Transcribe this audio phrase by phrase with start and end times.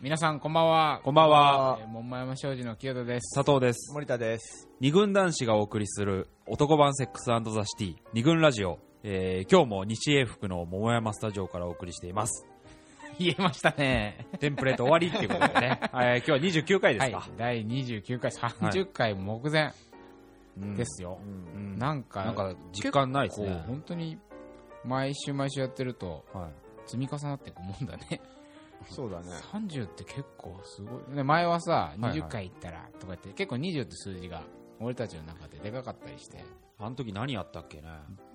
[0.00, 1.00] 皆さんこんばんは。
[1.02, 1.78] こんばんは。
[1.80, 3.34] えー桃山商事の清田です。
[3.34, 3.92] 佐藤です。
[3.92, 4.68] 森田です。
[4.80, 12.46] 二軍男子がお送りする男版セックスザ・シティ二軍ラジオ、えー今日も西英福の桃山スタジオからお送りしています。
[13.18, 14.28] 言えましたね。
[14.38, 17.10] テンプレート終わりっていうことでね、は い、今日は29回ではい。
[17.10, 19.72] すか、第29回30回目前
[20.58, 20.76] うん。
[20.76, 21.18] ですよ、
[21.54, 21.76] うん。
[21.76, 23.64] なんかなんか実感ないですね。
[23.66, 24.16] 本当に
[24.84, 26.50] 毎週毎週やってるとはい。
[26.86, 28.20] 積み重なっていくもんだね
[28.90, 29.26] そうだね。
[29.52, 31.16] 30って結構すごい。
[31.16, 32.20] ね前はさはいはい。
[32.20, 34.42] 20回いったらとか言って結構20って数字が
[34.80, 36.44] 俺たちの中ででかかったりして。
[36.80, 37.88] あの時何やったっけね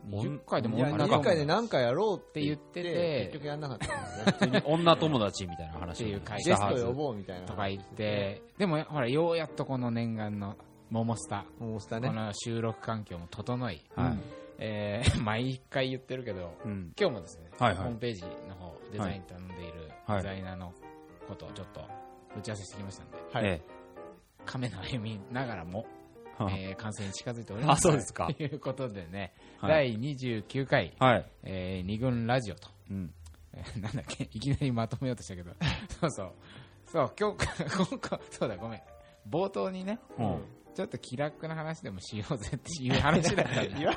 [0.10, 4.64] ？20回でもいや、女友20回で何回やろうって言っっててて結局やんなかったんですね。
[4.66, 7.48] 女友達みたいな話をっていう回ゲしたはずスト呼ぼうみたいな。
[7.48, 10.58] とか言ってでもほらようやっとこの念願の
[10.90, 11.46] 桃スタ。
[11.58, 12.10] もうしたね。
[12.10, 14.18] この収録環境も整い、はい。
[14.60, 16.92] えー 毎回言ってるけどうん。
[17.00, 17.84] 今日もですね、はいはい。
[17.84, 19.53] ホームページの方デザイン頼んでいるはい
[20.08, 20.74] デザイナーの
[21.28, 21.82] ことをちょっと
[22.38, 23.46] 打ち合わせしてきましたんで、はい。
[23.46, 23.62] え
[24.46, 25.86] 亀の歩みながらも、
[26.40, 27.88] えはいえー完成に近づいております。
[27.88, 28.28] あそうですか。
[28.28, 29.94] と いうことでね、はい。
[29.94, 33.14] 第29回、はい、えー二軍ラジオと、うん、
[33.54, 35.52] えーなんだっけいきなりまとめようとしたけど。
[36.02, 36.32] そうそう。
[36.86, 37.48] そう今日
[37.90, 38.82] 今回そうだごめん。
[39.30, 40.42] 冒頭にねうん
[40.74, 43.78] ちょっと気楽な話でもしようぜっていう話だったんだ。
[43.78, 43.96] 言 わ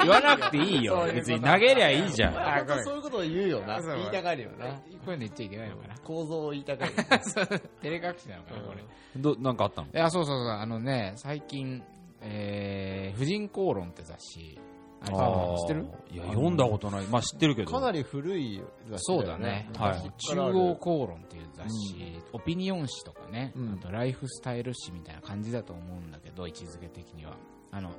[0.00, 1.06] 言わなくていいよ。
[1.12, 2.36] 別に投げりゃいいじゃん。
[2.38, 2.84] あごめん。
[2.84, 3.80] そういうことを言うよな。
[3.80, 4.66] 言いたがるよな。
[4.66, 5.98] こういうの言っちゃいけないのかな。
[5.98, 6.92] 構造を言いたがる。
[6.96, 8.80] 照れ隠しなのかな、これ。
[8.80, 8.84] い
[9.16, 9.88] どなんかあったの？
[9.92, 11.82] や、そうそうそう、あのね、最近、
[12.22, 14.58] えー、婦人公論って雑誌、
[15.12, 15.86] あ知ってる？
[16.10, 17.06] いや読んだことない。
[17.06, 17.70] まあ知ってるけど。
[17.70, 19.68] かなり古い雑誌そうだね。
[19.76, 20.12] はい。
[20.18, 23.72] 中央公論っていう雑誌、オピニオン誌とかね、うん。
[23.74, 27.36] あとライフスタイル誌みたいな感じだと思うんだけど、位置づけ的には。
[27.70, 27.90] あの、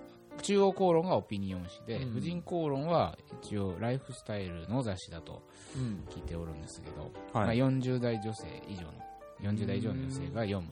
[0.41, 2.11] 中央公論がオピニオン誌で、うん。
[2.11, 5.43] 婦人公論は一応ライフスタイルの雑誌だと
[5.75, 6.03] うん。
[6.09, 7.57] 聞いておるんですけど、はい。
[7.59, 8.93] まあ、40代女性以上の
[9.41, 10.67] 40代以上の女性が読む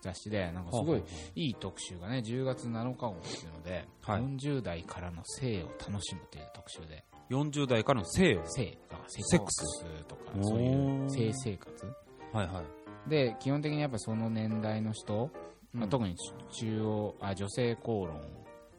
[0.00, 1.02] 雑誌でなんかすごい
[1.34, 4.22] いい特集がね10月7日号っていうので、はい。
[4.22, 7.04] 40代からの性を楽しむっていう特集で。
[7.30, 8.42] 40代からの性を。
[8.46, 10.44] 性がセセックスとかおー。
[10.44, 11.86] そういう性生活。
[12.32, 12.62] はいは
[13.06, 13.10] い。
[13.10, 15.30] で基本的にやっぱりその年代の人、
[15.72, 16.16] まあうん特に
[16.52, 18.16] 中央あ女性公論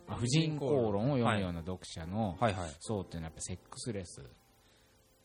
[0.08, 1.12] まあ婦人公論。
[1.12, 2.72] を読むような読者のはいはい。
[2.80, 4.24] 層っていうのはやっぱセックスレス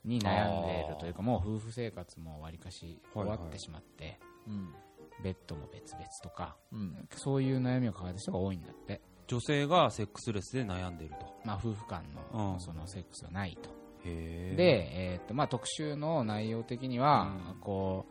[0.05, 4.75] に悩んでいるというかもう夫婦生活もわりかし終わってしまって、うん。
[5.23, 7.09] ベッドも別々とかうん。
[7.17, 11.27] そういう悩みを抱えた人が多いんだって、女性がセックスレスで悩んでいると。
[11.45, 12.03] まあ、夫婦間
[12.33, 12.39] うん。
[12.55, 13.71] のそのセックスがないと、
[14.05, 17.61] へえで、えーっとまあ、特集の内容的には、うん。
[17.61, 18.07] こ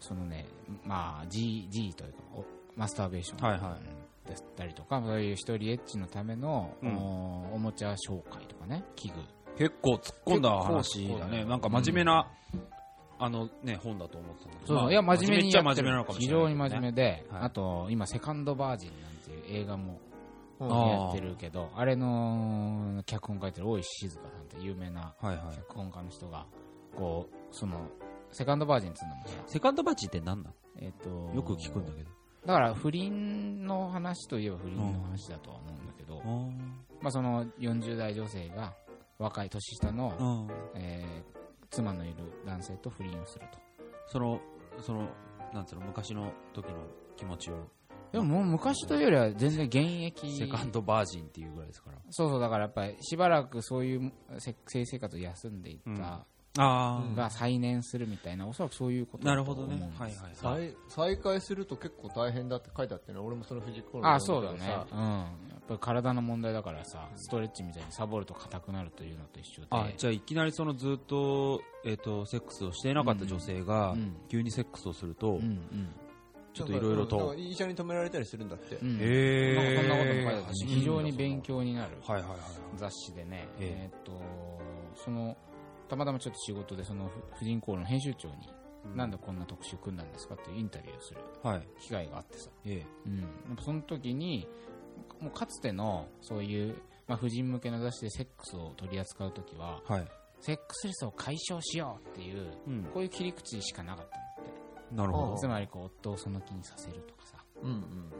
[0.00, 0.46] うそのね、
[0.84, 2.44] まあ、G, G というかお
[2.76, 4.28] マスターベーションはいはい。
[4.28, 6.96] でったりとか、そういう一人エッチのための、うん。
[6.96, 9.14] おおもちゃ紹介とかね器具。
[9.56, 11.26] 結構突っ込んだ話だだ。
[11.28, 12.28] ねなんか真面目な、
[13.18, 14.80] あのね本だと思ってたんだけど。
[14.80, 16.04] そういや真面目にやってる。
[16.18, 17.42] 非常に真面目で、はい。
[17.42, 20.00] あと今「セカンドバージン」なんていう映画も
[20.60, 26.46] やってるけどあれの脚本書いてる大石静香さんって有名な脚本家の人が
[26.96, 27.88] こうその
[28.32, 32.10] セカンドバージンっつうのもさ、セカンドバッジって何なえっとのよく聞くんだけど。
[32.46, 36.22] だから不倫の話といえば不倫の話だとは思うんだけど、
[37.02, 38.74] まあ、その40代女性が
[39.18, 40.80] 若い年下の、うん。
[40.80, 41.37] えー
[41.70, 42.14] 妻のいる
[42.46, 43.58] 男性と不倫をすると。
[44.06, 44.40] その
[44.80, 45.08] その
[45.52, 46.74] なんつうの昔の時の
[47.16, 47.54] 気持ちを。
[48.12, 50.36] でももう昔というよりは全然現役。
[50.36, 51.98] セカンドバージンっていうぐらいですから。
[52.10, 56.24] そうそうだからやっぱりしばらくそういうせ性生活を休んでいった、うん。
[56.60, 60.74] あが再燃するみたいなおそらくそういうことだとなるほど思うんですねはいはいはい。
[60.88, 63.18] 再再開すると結構大変だって書いてあってね。
[63.18, 64.58] 俺もその藤子ああそうだね、
[64.90, 65.26] うん、
[65.68, 69.68] ぱり体の問題だからさストレッチみたいにサボると硬くなるというのと一緒で。
[69.70, 74.16] あじゃあいきなりそのずっと,、えー、とセックスをしていなかった女性がうん。
[74.28, 75.88] 急にセックスをすると、うんうん。
[76.54, 77.34] ちょっといろいろと。
[77.36, 78.76] 医者に止められたりするんだって。
[78.76, 78.98] うん。
[79.00, 82.38] へなんかそんなことも書いてあたし非常に勉強になるはいはいはい
[82.76, 83.94] 雑誌でね、ええ。
[83.94, 84.20] ーっと
[84.94, 85.36] その
[85.88, 88.34] たまたまちょっと仕事でその婦人公論の編集長に、
[88.94, 91.68] なんでこんな特集組んだんですかっていうインタビューをするはい。
[91.80, 92.84] 機会があってさ、え。
[93.06, 94.46] うん、やっぱその時に
[95.20, 100.08] もうかつてのそういう、まあ、婦人向けの雑誌でセックスを取り扱う時はえはい、
[100.40, 104.94] セックスレスを解消しようっていううん、こういう切り口しかなかったんだって。
[104.94, 105.36] なるほど。
[105.36, 107.70] つまりこう夫をその気にさせるとかさ、うん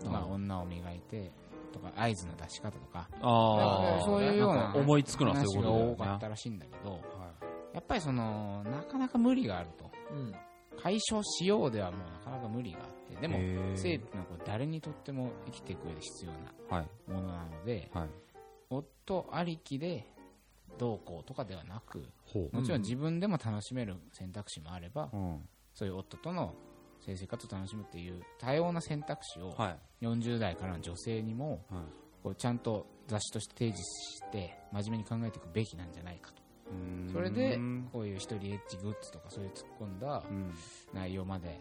[0.04, 0.12] うん。
[0.12, 1.32] まあ、女を磨いて
[1.72, 3.08] とか合図の出し方とか。
[3.20, 5.92] ああそういうような思いつくのはそういうことだよね。
[5.92, 7.00] 多かったらしいんだけどはい。
[7.74, 9.90] やっぱりそのなかなか無理があると。
[10.12, 10.34] うん
[10.82, 13.36] 解消しようではもうなかなか無理があってでも
[13.76, 16.32] 性っていうのはこう誰にとっても生きていく上で必要
[16.70, 17.10] なはい。
[17.10, 18.08] ものなのではい。
[18.70, 20.06] 夫ありきで
[20.78, 26.54] どうこうとかではなくほもちろん自分でも楽しめる選択肢もあればう、うん、そういう夫との
[27.00, 30.04] 性生活を楽しむっていう多様な選択肢をはい。
[30.04, 31.82] 40代からの女性にもはい。
[32.22, 36.42] こうちゃんと雑誌として提示して真面目に考えていくべきなんじゃないかと
[37.12, 37.88] それでうん。
[37.92, 40.22] こういう一人エッジグッズとかそういう突っ込んだ
[40.92, 41.60] 内容まで、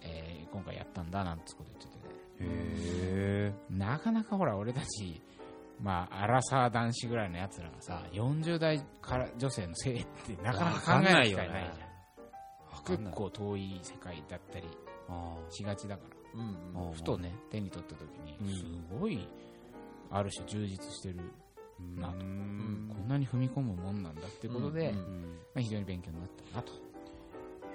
[0.00, 2.14] えー今回やったんだなんてこと言っててね。
[2.46, 5.20] へなかなかほら俺たち
[5.80, 11.84] まあアラサー男子ぐらいのやつらがさ40代から女性の性ってなかなか考える機会ないじゃ
[12.92, 12.98] ん。
[12.98, 14.66] 結構遠い世界だったり
[15.08, 16.40] あしがちだから。
[16.40, 16.90] うんうん。
[16.90, 18.08] あふとね手に取った時
[18.40, 18.46] うん。
[18.46, 18.64] にす
[18.98, 19.26] ごい
[20.10, 21.16] ある種充実してる
[21.96, 22.18] なと。
[22.18, 22.90] うん。
[22.94, 24.98] こんなに踏み込むもんなんだってことで、うん
[25.54, 26.72] まあ、非常に勉強になったなと。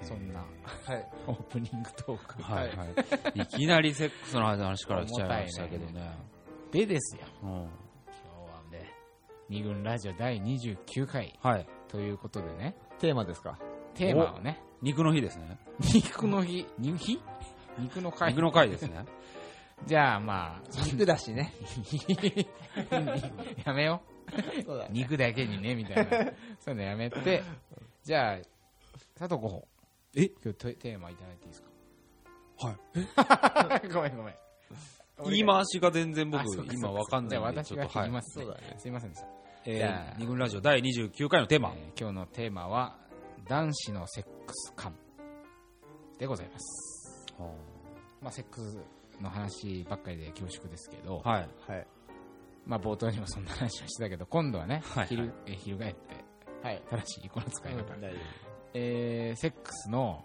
[0.02, 1.08] そんなはい。
[1.26, 2.42] オープニングトーク。
[2.42, 3.40] はいはい。
[3.40, 3.46] い。
[3.46, 6.10] きなりセックスの話から来ちゃいましたけどね。
[6.72, 7.22] でですよ。
[7.42, 7.48] うん。
[7.50, 7.66] 今日
[8.52, 8.90] はね
[9.48, 11.38] 二軍ラジオ第29回。
[11.42, 11.66] はい。
[11.88, 12.76] ということでね。
[12.98, 13.58] テーマですか？
[13.94, 14.62] テーマをね。
[14.82, 15.58] 肉の日ですね。
[15.94, 16.66] 肉の日？
[16.78, 16.96] 肉？
[16.98, 17.20] 日
[17.78, 19.04] 肉の回肉の回ですね。
[19.86, 21.52] じゃあまあ肉だしね。
[23.64, 24.02] やめよ
[24.64, 26.32] そうだう肉だけにねみたいな。
[26.60, 27.42] そういうのやめて。
[28.04, 28.36] じゃあ
[29.18, 29.68] 佐藤候補
[30.14, 30.26] え？
[30.42, 31.64] 今日テテーマいただいていいです
[32.58, 33.82] はい。
[33.88, 34.34] かごめんごめん。
[35.24, 37.64] 言い回しが全然僕今わかんないんで。
[37.64, 38.10] ちょっとはい。
[38.22, 38.44] すね。
[38.44, 38.74] そうだね。
[38.78, 39.28] すいませんでした。
[39.66, 41.72] えじゃあー二軍ラジオ第29回のテーマ。
[41.76, 42.96] えー今日のテーマは
[43.48, 44.94] 男子のセックス感
[46.18, 47.26] でございます。
[48.20, 48.78] まあセックス
[49.20, 51.48] の話ばっかりで恐縮ですけど、はい。
[51.66, 51.86] はい。
[52.66, 55.02] まあ冒頭にもそんな話をしてたけど今度はね、はい。
[55.02, 56.24] はい昼えー翻って
[56.62, 56.82] はい。
[56.90, 58.18] 正しいこの使い方、大丈
[58.74, 60.24] えーセックスの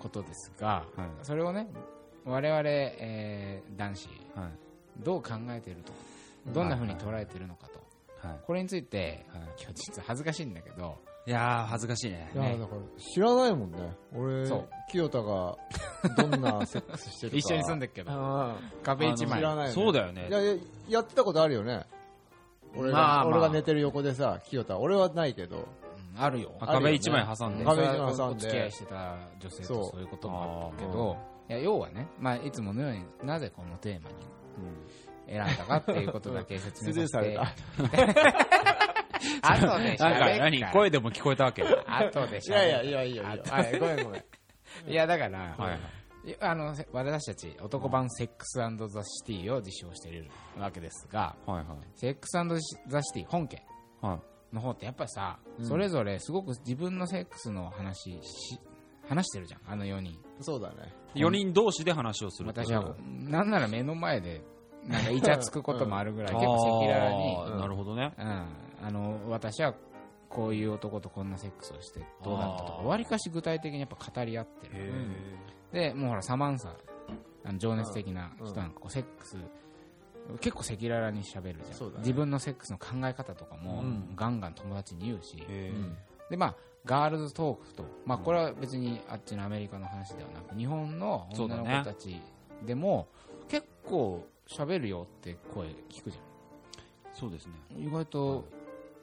[0.00, 1.08] ことですが、はい。
[1.22, 1.68] それをね
[2.24, 4.50] 我々、えー男子はい。
[5.02, 5.92] どう考えていると
[6.52, 7.81] どんな風に捉えているのかと、
[8.22, 8.40] はい。
[8.46, 9.42] これについてはい。
[9.60, 10.98] 今日実は恥ずかしいんだけど。
[11.24, 12.30] いやー、恥ずかしいね。
[12.34, 13.96] 夫いやねだから知らないもんね。
[14.14, 14.68] 俺そう。
[14.90, 15.56] 清田が
[16.18, 17.38] どんなセックスしてるか。
[17.38, 18.10] 一緒に住んでるけど。
[18.12, 19.38] あ壁一枚。
[19.38, 19.72] 知らないよね。
[19.72, 20.28] そうだよね。
[20.28, 20.30] い。
[20.30, 20.54] やいや
[20.88, 21.84] やってたことあるよね。
[22.76, 23.26] 俺が,、まあまあ。
[23.26, 24.78] 俺が寝てる横でさ清田。
[24.78, 25.56] 俺はないけど。
[25.56, 25.64] うん
[26.14, 26.52] あるよ。
[26.60, 27.64] あ壁一枚挟んで。
[27.64, 28.22] 壁一枚挟んで。
[28.22, 29.84] お付き合いしてた女性とそう。
[29.92, 31.16] そういうこともあったけど。
[31.48, 34.14] いや要はね、まあ、いつものようになぜこのテーマに
[35.26, 37.34] 選んだかっていうことだけ説明させて。
[37.34, 37.54] た。
[39.42, 41.62] 後でなんか喋何声でも聞こえたわけ。
[41.62, 43.54] はい後で喋るいやいやいやいやいや。
[43.54, 44.24] はいごめんごめん。
[44.88, 45.78] いやだから、は
[46.24, 46.30] い。
[46.30, 46.36] い。
[46.40, 51.76] あのせ私たち男版セックスザ・シティを実証しているわけですがはいはい。
[51.94, 52.32] セックス
[52.88, 53.62] ザ・シティ本家
[54.00, 54.54] はい。
[54.54, 55.66] の方ってやっぱりさ、うん。
[55.66, 58.60] それぞれすごく自分のセックスの話し
[59.08, 60.18] 話してるじゃんあの4人。
[60.40, 60.92] そうだね。
[61.14, 64.42] 4人同士で話をする私はなんなら目の前で
[64.86, 67.60] なんかイチャつくこともあるぐらい結構赤裸々に。
[67.60, 68.12] なるほどね。
[68.18, 68.46] うん、
[68.86, 69.74] あの私は
[70.28, 74.72] こういう男とこんなセックスをしてどうだったとかわりかし具体的にやっぱ語り合ってる。
[75.72, 76.74] へでもうほらサマンサ
[77.44, 79.36] あの情熱的な人なんかこうセックス
[80.40, 81.98] 結構赤裸々に喋るじゃん、ね。
[81.98, 84.14] 自分のセックスの考え方とかもうん。
[84.16, 85.96] ガンガン友達に言うし、えうん。
[86.30, 92.20] でまあガールズトークと、まあ、これは別にあっちのアメリカの話ではなく日本の女の子たち
[92.66, 93.06] でも
[93.48, 96.24] 結構喋るよって声聞くじゃん
[97.14, 97.52] そうですね。
[97.76, 98.48] 意外と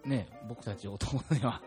[0.05, 1.61] ね僕たち男には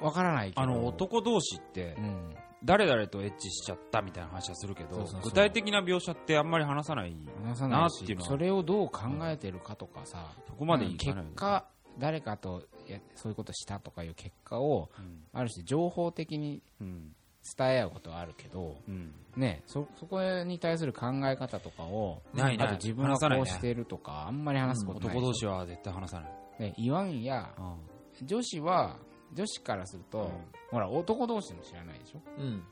[0.00, 7.16] わからないけどあの、男同士ってう、ん誰々とエッチしちゃったみたいな話はするけどそうそうそう、具体的な描写ってあんまり話さない。
[7.44, 11.36] 話さないなっていうのはしそれをどう考えてるかとかさそこまでうん結いかないよね。
[11.36, 11.64] 果
[11.98, 17.14] 誰かとやそういうことしたとかいう結果をうんある種情報的にうん。
[17.56, 19.12] 伝え合うことはあるけどうん。
[19.36, 22.66] ねそそこに対する考え方とかをないない。
[22.68, 25.16] あと自分はこうしてるとかあんまり話すことない。
[25.16, 26.32] 男同士は絶対話さない。
[26.60, 28.26] ね言わんやうん。
[28.26, 28.96] 女子は
[29.32, 30.30] 女子からすると、
[30.70, 32.20] ほら男同士でも知らないでしょ？
[32.38, 32.62] うん。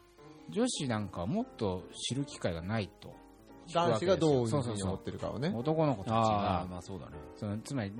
[0.51, 3.15] 女子なんかはもっと知る機会がないと。
[3.73, 5.53] 男子がどういうふうに思ってるかをね。
[5.55, 7.13] 男の子たちあがあ、まあそうだね。
[7.37, 7.93] そのつまり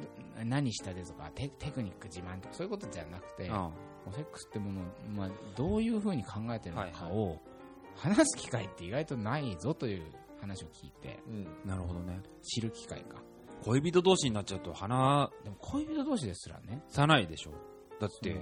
[0.45, 3.71] 何したでとかテテクニック自慢とかそういうことじゃなくて、うん
[4.13, 7.39] セックスってものを、まあ、どういうふうに考えてるのかを
[7.97, 10.03] 話す機会って意外とないぞという
[10.41, 11.47] 話を聞いてうん。
[11.65, 12.21] なるほどね。
[12.43, 13.23] 知る機会か。
[13.63, 17.51] 恋人同士になっちゃうと話でも恋人同士ですらねさないでしょ。
[18.01, 18.35] だって、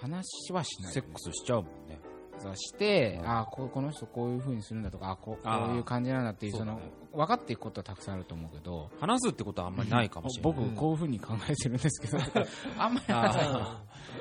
[0.00, 0.92] 話はしない。
[0.92, 2.00] セックスしちゃうもんね。
[2.38, 6.80] そうして、うんああここの人こういうふうにするんだとかあこうこういう感じなんだっていうそうの
[7.12, 10.52] 分かっていくことはたくさんあると思うけど話すってことはあんまりないかもしれない。
[10.52, 12.18] 僕こういうふうに考えてるんですけど
[12.78, 13.48] あんまり話さない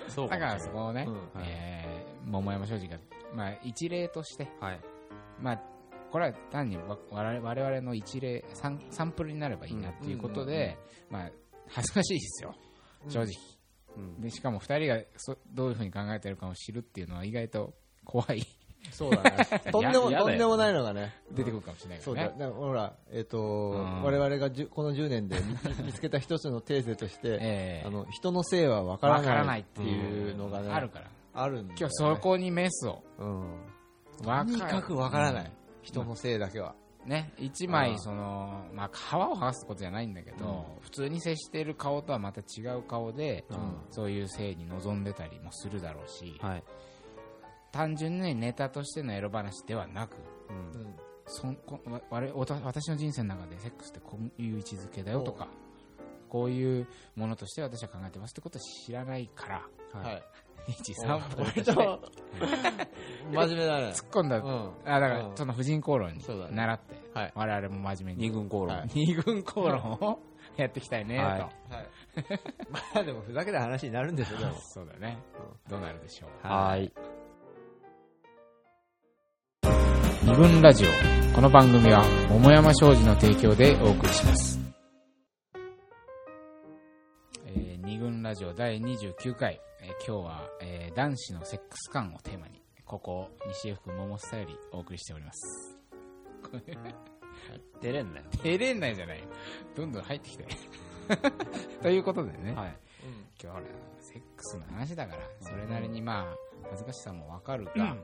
[0.08, 1.14] そうだからそこをね、うん。
[1.14, 2.98] はいえー桃山商事が、
[3.36, 4.80] まあ、一例として、はい。
[5.40, 5.62] まあ、
[6.12, 10.78] これは単にわ我々我々の一例サン、サンプルになればいいなっていうことで、
[11.10, 11.32] まあ、
[11.68, 12.56] 恥ずかしいですよ、
[13.10, 13.34] 正直。
[13.98, 14.22] うん。
[14.22, 18.44] でしかも2人がそどういうふうに考えてるかを知るっていうのは意外と怖い
[18.92, 19.62] そうだね。
[19.72, 21.14] とんでも、とんでもないのがね。
[21.32, 22.24] 出てくるかもしれないかそうだ。
[22.24, 33.66] らねだからほら、えっ、と、ん我々がこの10年で見見つけた一つのテーゼとして、 ええあの、人の性はわからないいってていいううのがね、あるからあるんね今日そこにメスをうん。
[34.26, 35.46] わとにかくわからない。
[35.46, 35.52] うん
[35.86, 36.76] 人のせいだけは。
[37.06, 46.64] ね、一枚その、まあ、皮を剥がすことじゃないんだけど、普通に接している顔とはまた違う顔で、うんそういう性に望んでたりもするだろうし、はい。
[47.76, 50.16] 単純にネタとしてのエロ話ではなく、
[50.50, 50.82] うん。
[50.82, 50.96] うん
[51.28, 55.48] そんこわ我々おた私の人生の中でセックスってこういう位置づけだよとか、
[56.30, 60.24] こういうものとして私は考えてますってことを知らないから、はい。
[60.72, 61.74] 1、3歩割と
[63.32, 63.88] 真面目だね。
[63.88, 64.72] 突っ込んだ、うん。
[64.86, 65.36] あだからうん。
[65.36, 66.56] その婦人公論にそうだね。
[66.56, 67.32] 習って、はい。
[67.34, 68.30] 我々も真面目に。
[68.30, 68.78] 二軍口論。
[68.78, 68.90] はい。
[68.94, 70.20] 二軍公論を
[70.58, 71.40] やっていきたいねと、はい。
[71.40, 71.50] はい。
[72.70, 74.40] まあでもふざけた話になるんですよ。
[74.62, 75.18] そうだね、
[75.68, 76.48] どうなるでしょう。
[76.48, 76.94] はい。
[80.26, 80.88] 二軍ラジオ。
[81.36, 84.60] この番組は桃山商事の提供でお送りします、
[87.46, 95.78] えー二軍ラジオ第29回、えー今日は、えー男子のセックス感をテーマにここ西江福桃スタよりお送りしております。
[97.82, 98.26] 出れんなよ。
[98.42, 99.20] 照れないじゃない。
[99.20, 99.26] よ
[99.76, 100.48] どんどん入ってきて
[101.84, 102.78] ということでね、はい。
[103.42, 103.62] 今日は
[104.00, 106.36] セックスの話だからそれなりにまあ
[106.70, 107.96] 恥ずかしさもわかるが、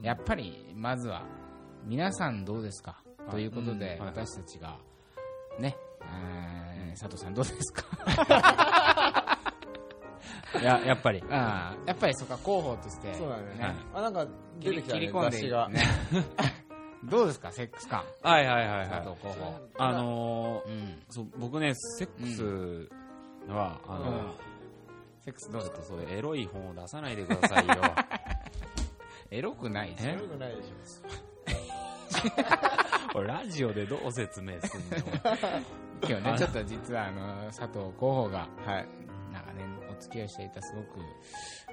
[0.00, 1.24] やっぱりまずは
[1.88, 3.02] 皆さんどうですか？
[3.30, 4.14] ということで、うんはい。
[4.16, 4.76] 私たちが
[5.58, 7.84] ね、えー佐藤さんどうですか？
[10.60, 11.22] いや、やっぱり。
[11.30, 13.62] ああやっぱりそこは広報としてそうだね。
[13.62, 14.26] はいあ、なんか
[14.58, 15.68] 出てきたね、切り込んでが。
[15.68, 15.82] ね。
[17.04, 17.52] どうですか？
[17.52, 18.04] セックス感。
[18.22, 18.88] はいはいはいはい。
[18.88, 19.16] 佐藤。
[19.20, 19.54] 広報。
[19.78, 22.26] あのー、うん、そう僕ね、セック
[23.46, 24.04] スは、あうん。
[24.04, 24.34] の、
[25.20, 27.74] セックスどうですかちょっとそういうエロい本を出さないでくださいよ。
[29.30, 30.12] エロくないですえ？
[30.14, 31.12] よよくないでしこれ
[33.26, 34.96] ラジオでどう説明すんの？
[36.08, 38.70] 今日ねちょっと実はあの佐藤広報がょ。
[38.70, 38.88] はい。
[39.32, 40.98] 長年お付き合いしていたすごく、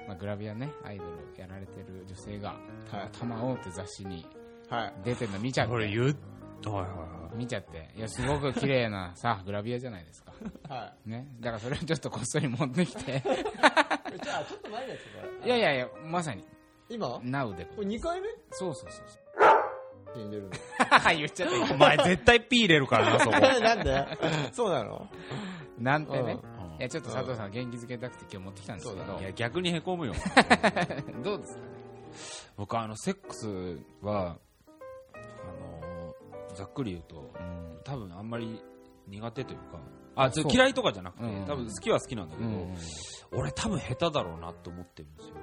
[0.06, 2.50] まあ、グラビアねアイドルやられてる女性が
[2.90, 4.26] はい「玉王」って雑誌に
[4.68, 4.94] はい。
[5.04, 7.36] 出てるの見ちゃってこれ言うはいはいはい。
[7.36, 10.32] 見ちゃっていやすごく綺麗な さグラビアじゃないですか
[10.68, 13.20] はねだからそれをちょっとこっそり持ってきてい。
[14.22, 15.46] じゃあ、ちょっと前のやつこれ。
[15.46, 16.44] いやいやいやまさに
[16.88, 17.06] 今？
[17.08, 18.28] こ NOW でれ2回目？
[18.50, 19.22] そうそうそうそう
[20.18, 20.50] に出るの。
[21.16, 21.74] 言っちゃった。
[21.74, 23.32] お前絶対ピー入れるからな、そこ。
[23.38, 24.06] なんで
[24.52, 25.08] そうなの？
[25.78, 26.38] なんてね。
[26.42, 26.80] うん。
[26.80, 29.18] いやちょっと佐藤さん元気づけたくて今日持ってきたんですけど。
[29.18, 30.14] いや、逆に凹むよ。
[31.24, 31.54] どうです？
[31.54, 31.66] かね
[32.56, 34.38] 僕、あの、セックスは、
[35.14, 37.78] あのー、ざっくり言うと、うん。
[37.84, 38.62] 多分あんまり
[39.06, 39.78] 苦手というか、
[40.16, 42.74] あ、嫌いとかじゃなくて、うん多分好きは好きなんだけど、うん。
[43.32, 45.34] 俺多分下手だろうなって思ってるんですよ。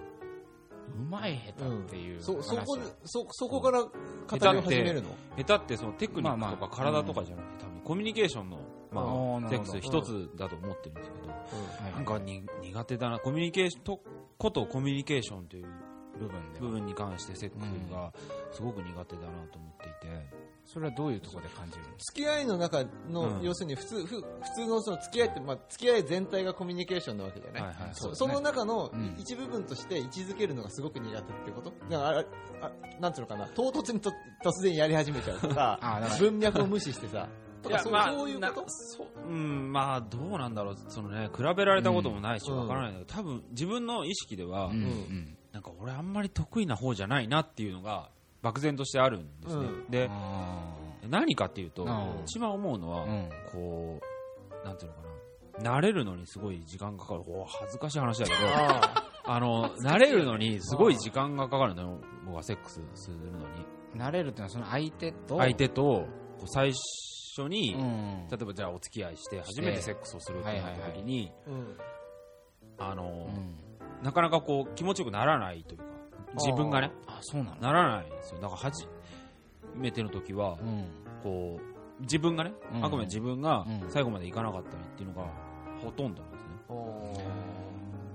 [0.96, 3.92] うまい下手っていうそ、そこそ、そこから語
[4.32, 5.10] りを始めるの？
[5.38, 6.70] 下手ってそのテクニックとかまあまあ。
[6.70, 8.60] 体とかじゃなくて、多分コミュニケーションの、
[8.92, 9.72] まあーあ、なるほど。
[9.72, 14.02] セックス一つだと思ってるんですけど、はいなんかに苦手だな、コミュニケーションと、
[14.38, 15.68] ことコミュニケーションという
[16.20, 18.14] 部分部分に関してセックスが
[18.52, 23.42] すごく苦手だなと思っていて、それはどういうところで感じるんです付き合いの中の、うん。
[23.44, 24.24] 要するに普通、ふ普
[24.56, 27.90] 通のその付き合いって、まあ、付き合い全体がコミュニケーションなわけじゃない、はいはい。
[27.94, 28.16] そね。
[28.16, 29.16] その中のうん。
[29.20, 31.74] 一部分として位置づけるのがすごく苦手ってこと。
[31.90, 32.26] だからあ
[32.62, 33.48] あなんつうのかな。
[33.50, 34.10] 唐突にと
[34.44, 37.28] 突然やり始めちゃうと から文脈を無視してさ
[37.62, 38.62] とかそうそういうこと？
[38.62, 42.94] なそううん、まあ、どうなんだろう、そのね、比べられたこともないし、うんわからないん。
[43.00, 45.38] だけど、多分自分の意識では、うんうん。
[45.54, 48.10] なんか俺あんまり得意な方じゃないなっていうのが、
[48.44, 49.66] 漠然としてあるんですね。
[49.66, 49.90] うん。
[49.90, 50.76] で、あ
[51.10, 52.22] 何かっていうと、うん。
[52.26, 53.30] 一番思うのは、ーうん。
[53.52, 54.00] こ
[54.62, 55.04] う、なんていうのか
[55.64, 57.24] な、慣れるのにすごい時間がかかる。
[57.28, 63.46] お恥ずかしい話だけど、ああの、慣れるのにすごい時間がかかるのよ、僕はセックスするのに。
[63.96, 66.08] 慣れるっていうのはその相手と相手と、こ
[66.44, 66.74] う最
[67.38, 68.28] 初に、うん。
[68.30, 71.32] 例えばじゃあお付き合いして初めてセックスをするってなった時に、
[72.78, 74.04] あの、うん。
[74.04, 75.86] なかなかこう気持ちよくならないというか、
[76.36, 77.62] 自分がね、あそうなの？
[77.62, 78.42] ならないんですよ。
[78.42, 78.88] だから初
[79.76, 80.86] めての時は、うん。
[81.24, 82.86] こう、自分がね、うん。
[82.86, 83.90] あくまで自分がうん。
[83.90, 85.28] 最後までいかなかったりっていうのが
[85.84, 86.44] ほとんどなんです
[87.20, 87.26] ね。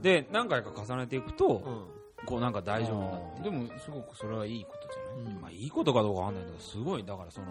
[0.02, 1.84] で、何回か重ねていくと、うん。
[2.26, 3.42] こうなんか大丈夫になって。
[3.42, 5.34] でもすごくそれはいいことじゃない？
[5.34, 5.40] うん。
[5.40, 7.46] まあいいことかどうかわかんないんだけど、すごい、だからその、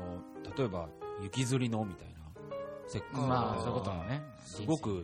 [0.58, 0.90] 例えば、
[1.24, 2.14] 雪吊りのみたいな、
[2.88, 4.22] セックスあーまあそういうこともね。
[4.46, 5.04] すごく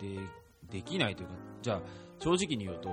[0.00, 0.18] で
[0.70, 1.80] できないというか、じゃあ、
[2.18, 2.90] 正直に言うと、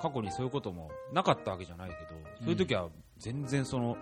[0.00, 2.88] 過去にそういうこともなかったわけじゃないけど、そういう時は
[3.18, 3.96] 全然その、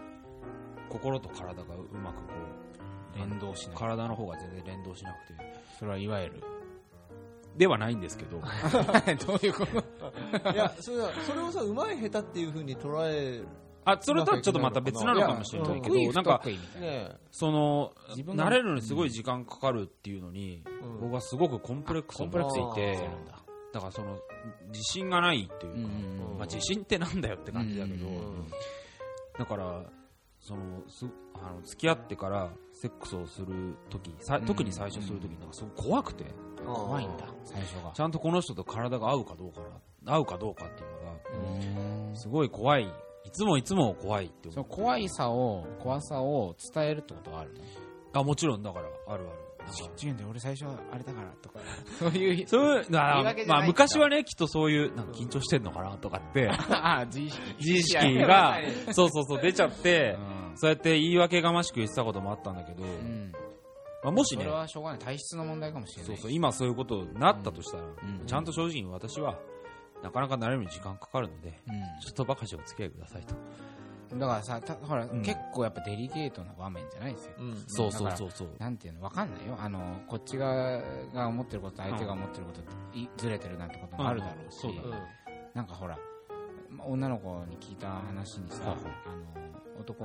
[0.89, 2.33] 心と体がうまくこ
[3.17, 5.35] う、連動しない体の方が全然連動しなくて、
[5.79, 6.43] それはいわゆる
[7.57, 8.41] ではないんですけど、
[9.27, 9.67] どういうこ
[10.43, 10.53] と？
[10.53, 13.45] いやそれはそれをさうまい下手っていうふうに捉え
[13.85, 16.43] あ、それとはちょっとまた別なのかもしれないけど、なんか、
[17.31, 21.01] その、自分が慣れるのにすごい時間かかるっていうのに、うん。
[21.01, 23.09] 僕はすごくコンプレックスを持っていて
[23.75, 23.81] だ。
[23.81, 24.19] だからその、
[24.69, 25.79] 自信がないっていうか、
[26.39, 28.07] まあ自信ってなんだよって感じだけど、
[29.39, 29.83] だから、
[30.41, 36.25] その、すあの付き合ってからセックスをするとき、さ特に最初するときなんかすごく怖くて、
[36.65, 38.01] 怖いんだ、最初がち。
[38.01, 39.61] ゃんとこの人と体が合うかどうか
[40.05, 44.71] な、合うかどうかっていうのが、うんすごい怖い、いつもいつも怖いってそ思う。
[44.71, 47.61] の怖いさを、怖さを伝えるってことはあるね。
[48.13, 49.44] あ、もちろんだから、あるある。
[50.03, 51.59] 違うんだよ、俺最初あれだからとか。
[51.99, 57.55] そういう、そういう、まあ昔はね、きっとそういう、なんか緊張してんのかなとかって、ああ、自意識。
[57.59, 58.59] 自意識が
[58.93, 63.33] そうそうそう出ちゃって、うんそうやって言い訳がましく言ってたこともあったんだけど、うん。
[64.03, 64.99] まあ、もしねそれ、はしょうがない。
[64.99, 66.07] 体質の問題かもしれない。
[66.07, 69.39] そうそう、今そういうことになったとしたら、んちゃんと正直に私は、
[70.03, 71.71] なかなか慣れるのに時間かかるので、う
[72.05, 73.35] ちょっとばかしお付き合いくださいと。
[74.13, 74.19] ん。
[74.19, 75.23] だからさ、たほら、うん。
[75.23, 77.33] 結構やっぱデリケートな場面じゃないですよ。
[77.39, 77.65] うん。
[77.69, 78.49] そうそうそうそう。
[78.59, 79.57] なんていうの、わかんないよ。
[79.59, 80.81] あの、こっち側
[81.15, 84.83] が思ってることと相手が思ってることといずれてるなんてこともあるだろうし、うん。
[84.83, 84.99] そうだ
[85.55, 85.99] なんかほら、
[86.71, 90.05] ま女の子に聞いた話にさ、はいはいあの、男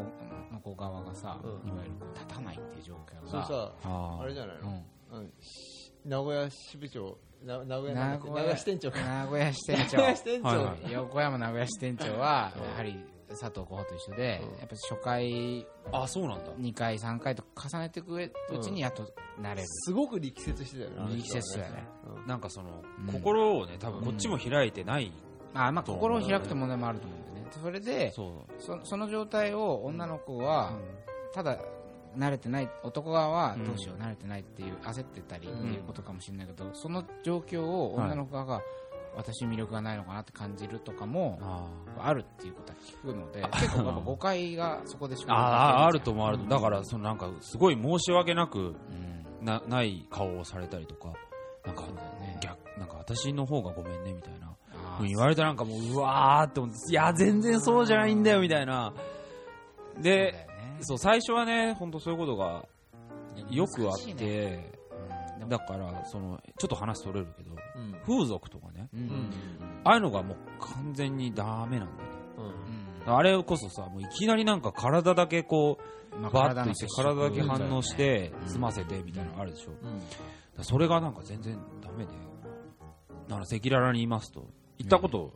[0.52, 1.70] の子側がさ、うん。
[1.70, 4.26] いわゆるこう立たないっていう状況が、それさああ。
[4.26, 4.84] れじゃないの？
[5.12, 5.20] うん。
[5.20, 5.34] うん
[6.06, 10.48] 名古屋支部長な名古屋なんだっけ名古屋名古屋支店長名古屋支店名古屋支店長。
[10.48, 10.92] はいはい。
[10.94, 16.52] 横山名古屋支店長は、やはり佐藤候補と一緒で、うんやっぱ初回、あ、そうなんだ。
[16.54, 18.32] 2回、3回と重ねていくう
[18.62, 19.04] ちにやっと
[19.40, 19.68] 慣れる。
[19.68, 21.88] すごく力説してたよねあの人はね力説だよね
[22.22, 25.12] うんなんかその、うん心をね、多分こっちも開いてない。
[25.54, 27.52] あまあ、心を開くって問題もあると思うんだよね。
[27.52, 28.62] それで、そう。
[28.62, 30.74] そその状態を女の子は、
[31.34, 31.58] ただ
[32.18, 38.62] 慣れてない男側はうんどうしよう慣れてないっていう焦ってたりっていうことかもしれないけど、その状況を女の子側が
[39.16, 41.68] 私に魅力がないのかなって感じるとかもあ
[42.08, 46.46] あるっていうことは聞くので結構やっぱ誤解がそこでし ああ、あると思もあると。
[46.46, 48.64] だから、そのなんか、すごい申し訳なく、う
[49.42, 49.46] ん。
[49.46, 51.14] な、ない顔をされたりとか、
[51.66, 51.84] なんか
[52.42, 54.56] 逆、なんか私の方がごめんね、みたいな。
[55.02, 58.94] 言われたらなんかもう、うわーって思って、いや、全然そうじゃないんだよ、みたいな。
[59.96, 60.48] そうで、
[60.82, 62.66] そう、最初はね、ほんとそういうことが
[63.50, 64.79] よくあって、
[65.48, 67.92] だから、その、ちょっと話取れるけど、うん。
[68.06, 69.00] 風俗とかね、うん。
[69.00, 69.30] うん。
[69.84, 72.18] ああいうのがもう完全にダメなんだよね。
[73.06, 73.16] うん。
[73.16, 75.78] あれこそさ、もういきなりなんか体だけこ
[76.12, 78.50] う、まあバッといって体だけ反応してう、ん。
[78.50, 79.72] 済ませてみたいなのあるでしょ。
[79.72, 80.02] うん。
[80.58, 82.12] らそれがなんか全然ダメで、
[83.28, 84.48] だから赤裸々に言いますと、
[84.78, 85.34] 言ったこと、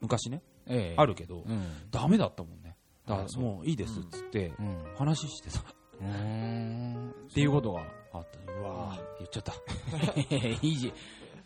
[0.00, 0.94] 昔ね、ええ。
[0.96, 1.90] あるけど、うん。
[1.90, 2.76] ダメだったもんね。
[3.06, 4.84] だからもういいですっつって、うん。
[4.96, 5.62] 話してさ、
[6.00, 7.82] っていうことが
[8.12, 8.52] あった。
[8.52, 8.58] ね。
[8.58, 8.62] う。
[8.62, 9.18] わー。
[9.18, 9.52] 言っちゃった。
[10.66, 10.92] いいじ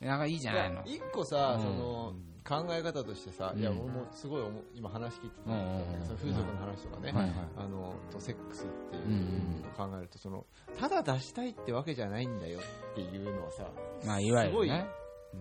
[0.01, 0.83] なんかいいじゃないの。
[0.85, 1.63] 一個さ、うん。
[1.63, 2.15] その
[2.49, 4.43] 考え方としてさ、いやうん俺もすごい
[4.75, 6.05] 今話聞いてて、うんうんうん。
[6.05, 7.13] その風俗の話とかね、
[7.57, 10.47] あのとセックスっていううんのを考えるとその
[10.79, 12.61] ただ出したいってわけじゃないんだよ
[12.93, 13.71] っていうのはさ、
[14.07, 14.87] まあいわゆるね。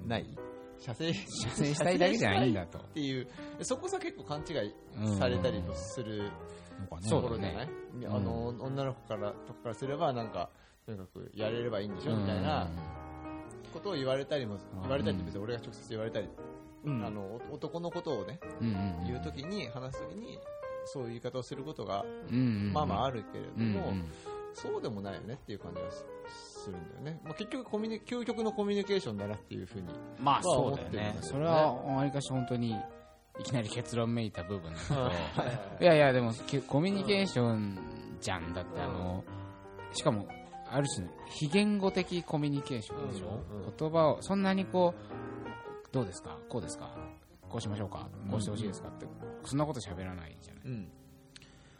[0.06, 0.38] ない？
[0.80, 2.80] 射精射精したいだけじゃないんだと。
[2.80, 3.28] っていう
[3.62, 6.30] そこさ結構勘違いうんされたりもする
[7.10, 7.72] ところじゃない、ね。
[8.08, 10.50] あの女の子からとかからすればなんか
[10.86, 12.16] とにかくやれればいいんでしょ？
[12.16, 12.70] みたいな
[13.74, 16.30] ことを言われたりも言われたりって別に俺が直接言われたり、
[16.86, 17.06] うん。
[17.06, 20.40] あのお男のことをねうんうん言うときに話すときに
[20.86, 22.40] そういう言い方をすることがうんう
[22.70, 24.04] んまあまああるけれどうんも、うん。
[24.54, 29.88] そうでもないよねっていう感じがすするんだよね、まあ、結局コミュニ究極のコミュニケーションだなっていうふうに
[30.20, 30.98] まあはそうだよね。
[31.00, 31.18] ね。
[31.22, 32.72] それはわりかし本当に
[33.40, 35.02] いきなり結論めいた部分だけど。
[35.04, 35.10] は
[35.80, 37.78] いいやいやでもきコミュニケーション
[38.22, 39.24] じゃんだってあの
[39.94, 40.28] しかも
[40.72, 43.40] ある種の非言語的コミュニケーションでしょ、
[43.78, 46.38] 言葉をそんなにこうどうですか？
[46.50, 46.92] こうですか？
[47.50, 48.08] こうしましょうか？
[48.30, 48.90] こうしてほしいですか？
[48.90, 49.08] って
[49.46, 50.64] そんなこと喋らないじゃない。
[50.66, 50.88] うん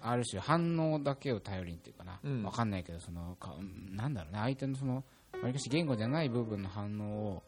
[0.02, 2.44] ある種反応だけを頼りにっていうかな、うん。
[2.44, 3.56] わかんないけどそのか
[3.92, 4.40] なんだろうね。
[4.40, 5.04] 相手のその
[5.42, 7.44] わりかし言語じゃない部分の反応を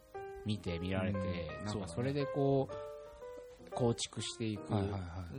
[0.46, 1.18] 見て見られて、
[1.60, 1.66] うん。
[1.66, 4.74] なんかそれでこう構築していく。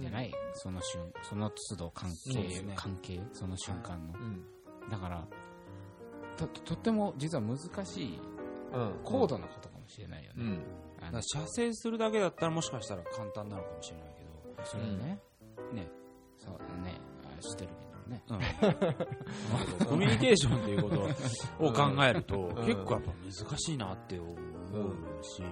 [0.00, 2.72] じゃない、その瞬その都度関係、ね。
[2.76, 3.20] 関係？
[3.32, 4.44] その瞬間の、うん。
[4.90, 5.26] だから
[6.36, 8.18] ととっても実は難しい
[8.72, 8.94] うん。
[9.04, 10.58] 高度なことかもしれないよね、
[11.20, 15.20] 射精するだけだったらもしかしたら簡単なのかもしれないけど、それね、
[15.74, 15.90] ね、
[16.38, 16.91] そうだね
[17.44, 18.42] あ知ってるけどね。
[19.80, 22.66] うん、 コミュニケーションっていうことを考えると、ん。
[22.66, 25.42] 結構やっぱ難しいなって思うし、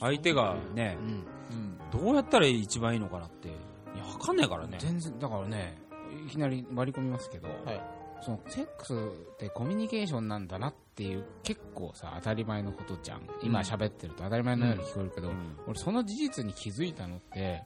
[0.00, 1.06] 相手がねう、ん。
[1.08, 3.52] うんどうやったら一番いいのかなって、い
[3.96, 4.78] や、わかんないからね。
[4.80, 5.78] 全然だからね
[6.26, 7.80] いきなり割り込みますけど、はい。
[8.20, 13.28] そのセックスってコミュニケーションなんだなっていう結構さ当たり前のことじゃん。
[13.42, 15.30] 今喋ってると当たり前のように聞こえるけど、
[15.66, 17.64] 俺その事実に気づいたのって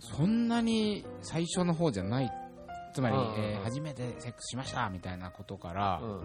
[0.00, 2.32] そんなに最初の方じゃない
[2.94, 6.20] つまり、えー初めてセックスしましたみたいなことからうん。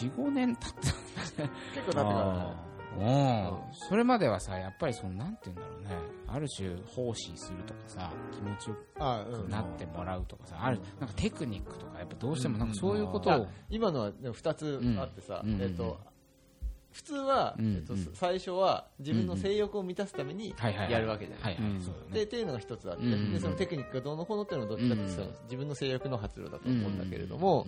[0.00, 0.96] 45年経って結
[1.36, 2.56] 構経ってから
[2.98, 3.46] ね。
[3.70, 3.74] うん。
[3.88, 5.88] それまではさやっぱりそのなんて言うんだろうね。
[6.28, 15.60] ある種奉仕するとかさ気持ちよくなってもらうとかさ、あるなんかテクニックとかやっぱどうしてもなんかそういうことを、あ今のはでも2つあってさ、うん。
[15.60, 15.98] えっと
[16.92, 18.08] 普通は、うんえっとうん。
[18.14, 20.54] 最初は自分の性欲を満たすために
[20.88, 21.58] やるわけじゃない、
[22.12, 27.66] でっていうのが一つあって、うんでそのテクニックがどうのこうのっていうのはどっちかっていうと、うんその自分の性欲の発露だと思うんだけれども、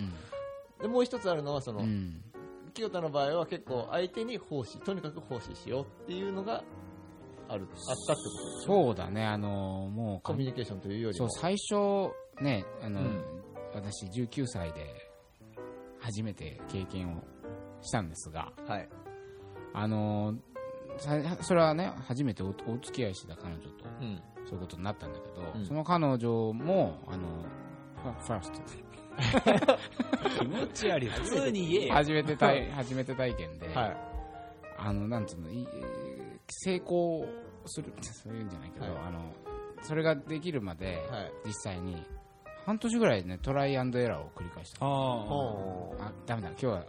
[0.80, 1.87] でもう一つあるのはその、うん。
[1.87, 2.24] うん
[2.74, 6.64] 清田の場合は結構相手に奉仕とにかく奉仕しようっていうのが
[7.48, 9.24] あるあったってことでそうだね。
[9.24, 13.24] あのもうコミュニケーションというよりもそう最初ねあの、うん。
[13.74, 15.08] 私19歳で
[16.00, 17.22] 初めて経験を
[17.80, 18.52] したんですが。
[18.66, 18.88] はい
[19.74, 20.34] あの
[20.98, 23.68] さそれはね初めておお付き合いしてた彼女と
[24.00, 24.22] うん。
[24.46, 25.66] そういうことになったんだけど、うん。
[25.66, 27.28] その彼女もあの
[28.02, 28.60] ファファースト。
[30.38, 31.08] 気持ち悪い。
[31.08, 31.94] 普通に言えよ。
[31.94, 33.96] 初めて体初めて体験で、はい。
[34.76, 35.66] あのなんつうのい
[36.48, 37.26] 成功
[37.66, 38.94] するそういうんじゃないけど、はい。
[39.06, 39.32] あの
[39.82, 41.32] それができるまで、はい。
[41.46, 42.04] 実際に
[42.66, 44.84] 半年ぐらいねトライアンドエラーを繰り返した。
[44.84, 46.84] あほあダメだ今日は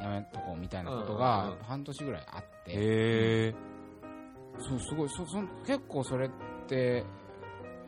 [0.00, 3.54] やめとこうみたいなことがうん半年ぐらいあって。
[4.60, 5.08] そうすごい。
[5.10, 6.30] そそ結構それっ
[6.66, 7.04] て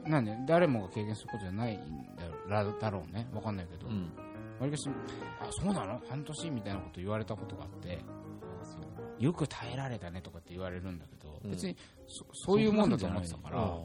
[0.06, 2.16] なんで誰もが経験することじゃないん
[2.48, 3.28] だろだろうね。
[3.34, 3.92] わかんないけど、わ
[4.62, 4.88] りかし
[5.40, 6.00] あそうなの？
[6.08, 6.50] 半年？
[6.50, 7.98] みたいなこと言われたことがあって。
[9.18, 11.50] よく耐えられたねとかって言われるんだけど、うん。
[11.50, 13.58] 別にそそういうもんだと思ってたから。
[13.58, 13.78] あ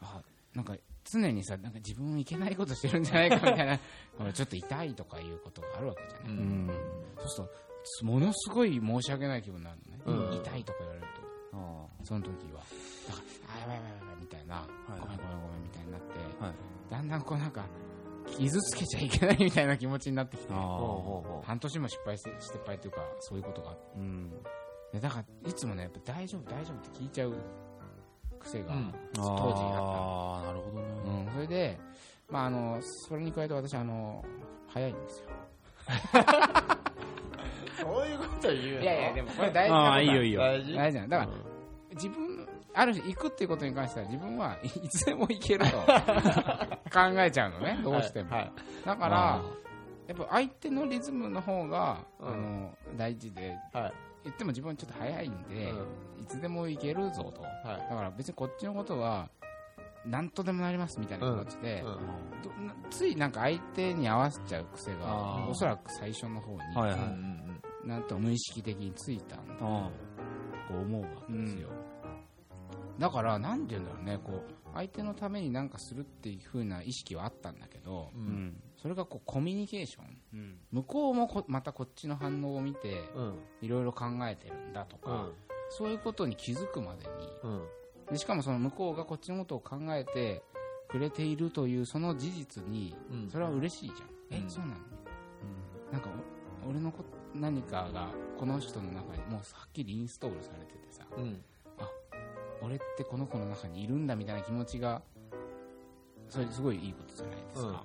[0.00, 0.22] あ
[0.54, 3.78] なんか常にさなんか自分いけないことしてるんじゃないかみたいな
[4.32, 6.38] ちょっと痛いとかいうことがあるわけじゃない、うん。
[6.38, 6.70] うん。
[7.18, 10.36] そうするとものすごい申し訳ない気分になるのね、うん。
[10.36, 11.24] 痛いとか言われると。
[11.52, 12.60] あその時は。
[13.08, 15.00] だからあやばいやばいやばいみたいな、い。
[15.00, 16.06] ごめんごめんごめんみたいになって、
[16.42, 16.54] はい。
[16.90, 17.66] だんだんこうなんか
[18.26, 23.76] 傷つけちゃいけないみたいな気持ちになってきて半年も失敗して失敗というかそういうことが。
[23.96, 24.30] うん。
[24.92, 27.34] でだからいつもねやっぱ大丈夫大丈夫って聞いちゃう
[28.44, 28.94] 癖が、うん。
[29.14, 30.84] 当時あったああ、なるほどね。
[31.26, 31.78] うん、それで、
[32.30, 34.22] まあ、あのそれに加えて私あの
[34.68, 35.26] 早いんですよ。
[35.28, 35.30] う
[37.80, 38.82] そういうこと言うの？
[38.82, 40.40] いやいやでもこれ大事なああ、いいよいいよ。
[40.40, 40.74] 大事。
[40.74, 41.38] 大事なのだからうん。
[41.96, 45.76] 自分ある種行くっていうことに関しては自分はい いつでも行けると
[46.92, 48.40] 考えちゃうのねどうしても、はい。
[48.42, 48.52] はい
[48.84, 49.40] だから
[50.06, 52.28] やっぱ相手のリズムの方が、うん。
[52.28, 53.56] あの大事で。
[53.72, 53.92] はい
[54.24, 56.22] 言っても自分ちょっと早いんで、うん。
[56.22, 57.42] いつでも行けるぞと。
[57.42, 57.88] はい。
[57.90, 59.28] だから別にこっちのことは
[60.06, 62.42] 何とでもなりますみたいな気持ちで、うん。
[62.42, 65.48] どなついなんか相手に合わせちゃう癖あがー。
[65.48, 66.98] おそらく最初の方に、はいはい。
[67.00, 67.44] うんうん
[67.84, 69.64] なんと無意識的についたんだと
[70.74, 71.68] 思うわけですよ、
[72.98, 78.62] だからなんて言うんだろうねこう相手のために何かするっていう風な意識はあったんだけどううんん。
[78.84, 80.18] それがこうコミュニケーション。
[80.34, 80.58] うん。
[80.70, 83.38] 向こうもこまたこっちの反応を見てうん。
[83.62, 85.32] いろいろ考えてるんだとか、うん。
[85.70, 87.26] そういうことに気づくまでに。
[87.44, 87.66] うん。
[88.12, 90.42] でしかもその向こうがこっちのことを考えて
[90.88, 93.30] くれているというその事実にうん。
[93.30, 94.46] それは嬉しいじゃん、うん。
[94.46, 94.74] えそうなの？
[95.90, 96.10] なんか
[96.66, 97.02] お俺のこ
[97.34, 101.42] 何かがこの人の中にもうはっきりインストールされててさうん。
[102.62, 105.02] 俺ってこの子の中にいるんだみたいな気持ちが
[106.28, 107.84] それすごいいいことじゃないですか、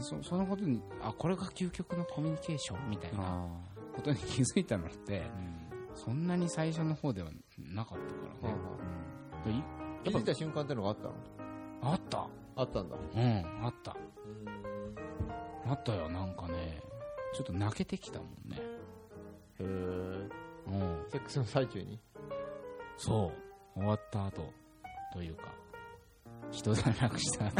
[0.00, 3.46] そそのことにあこれが究極のコミュニケーションみたいなあ
[3.94, 5.22] ことに気づいたのって。
[5.94, 7.98] そんなに最初の方ではなかっ
[8.42, 8.56] たからね、
[9.44, 9.62] でい
[10.10, 11.14] 気づいた瞬間ってのがあったの？
[11.82, 12.26] あった。
[12.56, 12.96] あったんだ。
[13.14, 13.96] うんあった。
[15.70, 16.80] あったよなんかね。
[17.32, 18.56] ちょっと泣けてきたもんね。
[18.56, 18.60] へ
[19.60, 20.28] えうん。
[21.12, 22.00] セックスの最中に？
[22.96, 23.32] そ
[23.76, 23.78] う。
[23.78, 24.52] 終わった後
[25.12, 25.53] というか
[26.54, 27.52] 人だなくした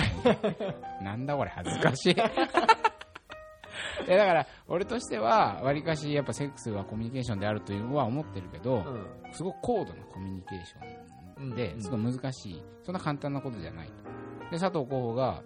[1.03, 2.15] なんだこれ恥ずかしい。
[4.07, 9.07] いやだから俺としてはわりかしやっぱセックスはコミュニケーションであるというのは思ってるけど、うん。
[9.33, 13.93] すごく高度なコミュニケーションでうんすごい難しいそんな簡単なことじゃないと。
[14.51, 15.43] で佐藤候補が、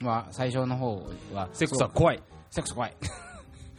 [0.00, 2.22] まあ、最初の方はセックスは怖い。
[2.50, 2.96] セックス怖い。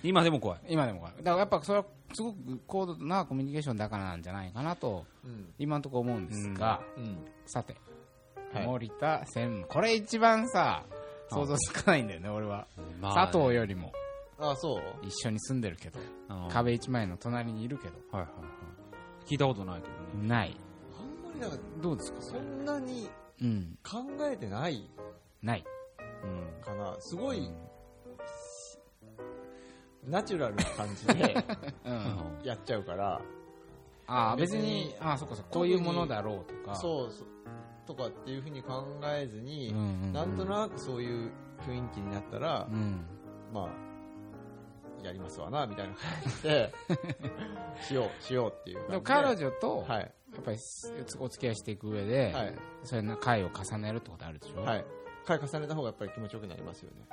[0.03, 0.59] 今でも怖い。
[0.67, 1.13] 今でも怖い。
[1.17, 5.53] だからやっぱそれはすごく高度なコミュニケーションだからなんじゃないかなとうん。
[5.57, 7.17] 今のところ思うんですが、うん。
[7.45, 7.75] さて、
[8.53, 8.65] はい。
[8.67, 10.83] 森田専務これ一番さ
[11.29, 12.67] 想像つかないんだよね俺は、
[12.99, 13.91] まあ佐藤よりも。
[14.39, 15.05] あそう？
[15.05, 15.99] 一緒に住んでるけど。
[16.49, 17.93] 壁一枚の隣にいるけど。
[18.11, 18.47] はいはいは
[19.25, 19.29] い。
[19.31, 20.27] 聞いたことないけどね。
[20.27, 20.55] ない。
[20.99, 23.09] あんまりなんかどうですかそんなに
[23.41, 23.77] うん。
[23.83, 24.89] 考えてない
[25.41, 25.63] ない。
[26.23, 26.61] うん。
[26.63, 26.95] かな。
[26.99, 27.49] すごい
[30.05, 31.35] ナチュラルな感じで
[31.85, 32.39] うん。
[32.43, 33.21] やっちゃうから。
[34.05, 35.51] ああ別別ににああそっかそっか。
[35.51, 36.75] こういうものだろうとか。
[36.75, 37.27] そうそう
[37.85, 40.13] とかっていうふうに考えずに、うんうんうん。
[40.13, 41.31] なんとなくそういう
[41.67, 43.05] 雰囲気になったら、うん。
[43.53, 46.03] まあやりますわなみたいな感
[46.37, 46.73] じで
[47.85, 48.95] しようしようっていうで。
[48.95, 50.13] も彼女とはい。
[50.33, 50.57] やっぱり
[51.19, 52.55] お付き合いしていく上で、はい。
[52.83, 54.85] そういう回を重ねるってことあるでしょ、やはい。
[55.25, 57.05] 回重ねた方がやっぱり気持ちよくなりますよね。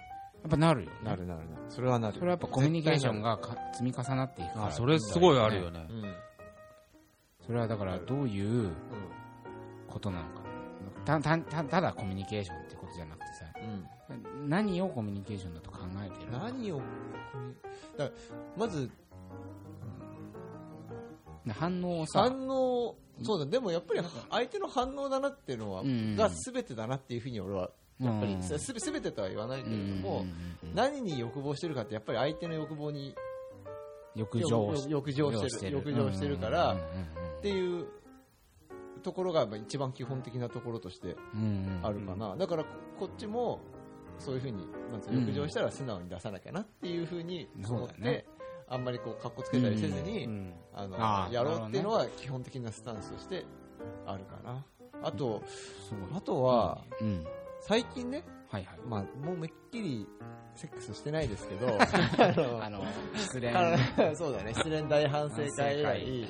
[0.47, 0.97] っぱなるよね。
[1.05, 1.63] なるなるなる。
[1.69, 2.15] それはなる。
[2.15, 4.67] それはやっぱコミュニケーションがか積み重なっていくから。
[4.69, 5.87] あそれすごいあるよね。
[5.91, 6.15] うん、うん
[7.47, 8.71] それはだからどういう
[9.89, 10.40] ことなのか
[11.19, 13.47] たたたただコミュニケーションってことじゃなくてさ
[14.11, 14.49] うん。
[14.49, 16.81] 何をコミュニケーションだと考えてる何を
[17.97, 18.11] だ
[18.57, 18.91] まず
[21.53, 22.23] 反応をさ。
[22.23, 25.89] 反応そうだでもやっぱり相手の反応だなっていうのは、うん。
[25.89, 27.71] うんが全てだなっていうふうに俺は
[28.01, 29.97] やっぱり、うんすすべてとは言わないけれども、うん。
[29.97, 30.19] うんうん
[30.65, 33.15] うん何に欲望してるかってやっぱり相手の欲望に
[34.15, 37.87] 欲情欲欲情してる欲情してるからっていう
[39.01, 41.17] ところがまあ一番基本的なところとして
[41.83, 42.65] あるかな、だから
[42.99, 43.61] こっちも
[44.19, 48.27] そういうふうにまず欲情したら素直に出さなきゃなっていうふうに思って、そうだね。
[48.69, 53.45] あんまりこうかっこつけたりせずに、うんあのあーやろうっていうのは基本的なスタンスとして
[54.07, 54.65] あるかな。
[55.03, 55.43] あと、
[56.15, 57.25] あとはうん。
[57.61, 58.79] 最近ね、はいはい。
[58.87, 60.07] まあ、もうめっきり
[60.55, 61.69] セックスしてないですけど
[62.63, 62.85] あの
[63.17, 63.51] 失恋。
[64.17, 64.55] そうだね。
[64.55, 66.27] 失恋大反省会以来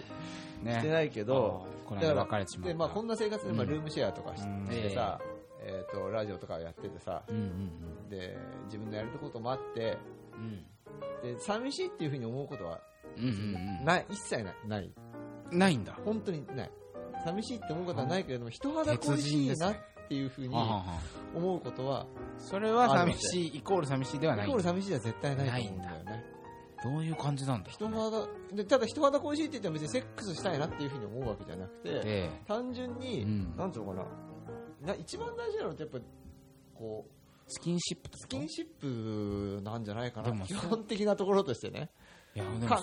[0.63, 2.69] ねしてないけど、この間別れちまった。
[2.69, 3.69] でまあ、こんな生活で、まあ、うん。
[3.71, 5.21] ルームシェアとかしてさ、
[5.61, 9.99] えー、とラジオとかやっててさうんうんで自分のやることもあって
[10.35, 11.35] うん。
[11.35, 12.81] で寂しいっていうふうに思うことは
[13.17, 13.31] うんうん
[13.81, 14.55] うんない一切ない。
[14.69, 14.91] ない。
[15.51, 15.99] ないんだ。
[16.05, 16.71] 本当にない。
[17.25, 19.75] 寂しいって思うことはないけれども人肌恋しいなっ
[20.09, 20.55] ていうふうに
[21.35, 22.07] 思うことは
[22.39, 25.97] それは寂しいイコール寂しいではないイコール寂しいでは絶対ないと思うんだよ。
[25.97, 26.00] ね
[26.83, 33.57] どういう感じなんだ人肌でただ人肌恋しいって言っても別にセックスしたいなっていうふうに思うわけじゃなくてで単純に、うん。
[33.57, 34.07] なんていうのか
[34.83, 34.93] な。
[34.93, 35.99] な一番大事なのってやっぱ
[36.75, 37.13] こう
[37.49, 40.33] スキンシップスキンシップなんじゃないかな。
[40.47, 41.91] 基本的なところとしてね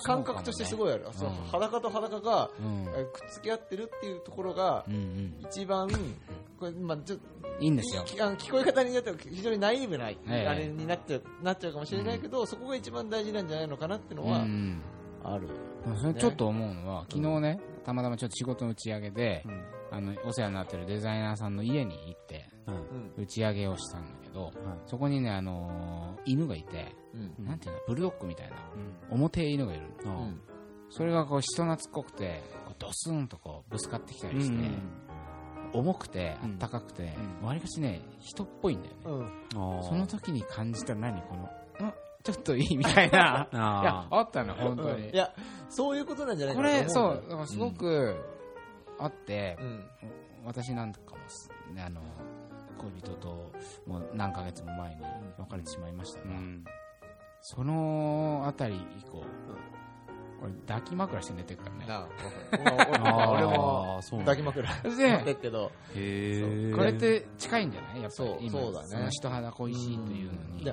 [0.04, 2.86] 感覚としてすごいある、そううん裸と裸がうん。
[2.94, 4.84] えくっつき合ってるっていうところが
[5.50, 5.88] 一番
[6.58, 7.16] これ、まあ、ちょ
[7.60, 8.04] いいんですよ。
[8.04, 10.46] きあの聞こえ方によっては非常にナイーブな、ええ。
[10.46, 14.82] あれになっちゃうなっちゃうかもしれないけど、そこが一番大事なんじゃないのかなっていうのはうん
[15.24, 15.48] ある、
[16.00, 19.64] それちょっと思うのは、昨日ね、たまたまちょっと仕事の打ち上げで、うん。
[19.90, 22.20] あの、お世話になってるデザイナーさんの家に行っ
[23.16, 24.52] 打ち上げをしたんだけど、
[24.86, 27.46] そこにね、あのー犬がいて、うん。
[27.46, 28.56] なんていうの、ブルドッグみたいな、
[29.10, 30.20] 表犬がいるの。
[30.20, 30.40] うん。
[30.90, 34.68] それがこう人懐っこくて、こうドスンとこうぶつかってきたりして、
[35.72, 39.00] 重くて、あったかくて、わりかしね、人っぽいんだよね。
[39.54, 39.82] うん。
[39.82, 41.42] その時に感じた何この、
[41.88, 41.94] ん。
[42.22, 43.48] ちょっといいみたいな。
[43.52, 45.10] いや、あったの、本当に。
[45.10, 45.16] い。
[45.16, 45.32] や
[45.68, 47.16] そういうことなんじゃないこかなれそうと思う。
[47.16, 48.16] んだよだからすごく
[48.98, 49.84] あって、うん。
[50.44, 51.18] 私なんかも
[51.84, 52.00] あの
[52.78, 53.52] 恋人と
[53.86, 55.02] もう何ヶ月も前に
[55.38, 56.26] 別れてしまいましたが、
[57.42, 59.22] そのあたり以降、
[60.40, 61.84] 俺抱き枕して寝てるからね。
[63.32, 65.72] 俺も抱き枕で持ってるけど。
[65.92, 68.02] これって近いんじゃない？
[68.02, 69.04] やっぱりそう今そうだね。
[69.04, 70.72] の人肌恋しいというのに。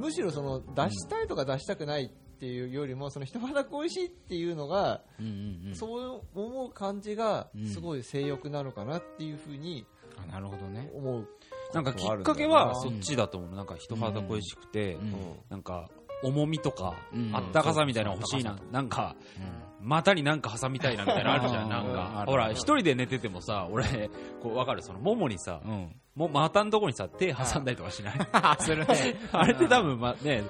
[0.00, 5.74] むしろその出したいとか出したくないっていうよりもその人肌恋しいっていうのがうんうんうん。
[5.74, 7.66] そう思う感じがうん。
[7.68, 9.86] すごい性欲なのかなっていうふうに
[10.22, 10.90] あなるほどね。
[10.94, 11.28] 思う
[11.74, 13.54] なんかきっかけうんはそっちだと思う。
[13.54, 15.14] なんか人肌恋しくてう、ん。
[15.50, 15.88] なんか
[16.22, 17.30] 重みとかうん。
[17.34, 18.56] あったかさみたいなの欲しいな。
[18.72, 19.16] なんか
[19.80, 21.68] 股になんか挟みたいなみたいなのあるじゃん。
[21.70, 21.94] なんうん。
[21.94, 24.10] かほら一人で寝ててもさ、俺
[24.42, 24.82] こうわかる？
[24.82, 25.94] そのももにさう、ん。
[26.14, 28.14] も股のとこにさ手挟んだりとかしない？
[28.32, 28.86] あそれね。
[29.32, 30.44] あれって多分まね、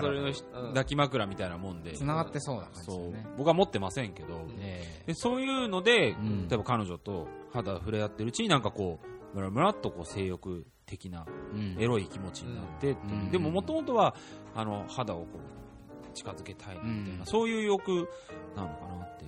[0.00, 1.92] それのひ抱き枕みたいなもんで。
[1.92, 2.90] 繋がってそうな感じ。
[3.38, 6.48] 僕は持ってませんけど、えでそういうので、ん。
[6.48, 11.26] 例えば彼女と肌触れ合ってるうちになんかこう、ムラムラっとこう性欲的な
[11.78, 13.12] エロい気持ちになってっていう。
[13.12, 13.30] うん。
[13.30, 14.14] でももともとは
[14.54, 17.26] あの肌をこう近づけたいなみたいな、うん。
[17.26, 18.08] そういう欲
[18.56, 19.26] なのかなって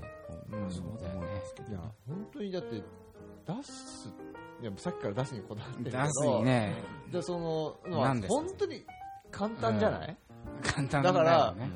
[0.51, 0.83] 思います
[1.55, 2.83] けどいや本当にだって出
[3.63, 4.09] す
[4.63, 6.75] いやさっきから出すにこだわってるけど出すにね。
[7.13, 8.85] でそののはなん本当に
[9.31, 10.17] 簡単じゃない、
[10.63, 11.67] 簡単だからよ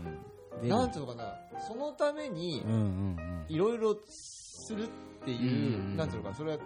[0.62, 1.35] ねなんていうのかな？
[1.68, 3.45] そのためにうんうんうん。
[3.49, 4.88] いろいろするっ
[5.25, 5.97] ていう、うん。
[5.97, 6.37] なんていうのかな？
[6.37, 6.59] それは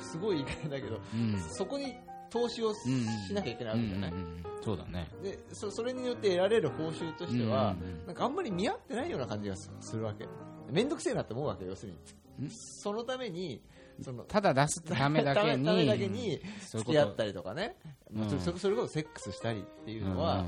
[0.00, 1.40] すごい言い方だけどうん。
[1.50, 1.94] そこに
[2.30, 5.06] 投資をしなきゃいけないわけじゃない、うんうんうんそうだね。
[5.22, 8.06] でそそれによって得られる報酬としては、うんうんうん。
[8.06, 10.26] なんかあんまり見合ってないような感じがすするわけ。
[10.70, 11.92] 面倒くせえなって思うわけ要する
[12.40, 12.46] に。
[12.46, 12.50] ん。
[12.50, 13.60] そのために
[14.02, 16.40] そのただ出すためだけに
[16.72, 17.76] 付き合ったりとかね、
[18.30, 20.46] そそそれこそセックスしたりっていうのは、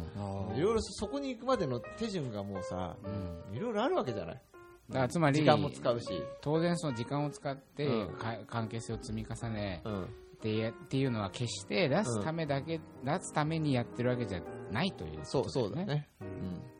[0.56, 3.56] いろいろそこに行くまでの手順がもうさうんうん。
[3.56, 4.42] いろいろあるわけじゃない
[4.88, 6.06] だからつまり時間も使うし、
[6.40, 8.16] 当然その時間を使ってうん。
[8.16, 10.06] か関係性を積み重ねうん、っ
[10.40, 16.08] てやっていうのは決して出すためだけ、出すためにやってるわけじゃないというそうそうだね、